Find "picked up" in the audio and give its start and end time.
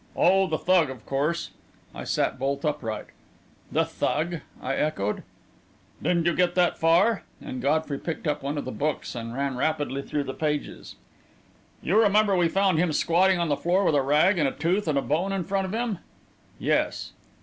7.99-8.41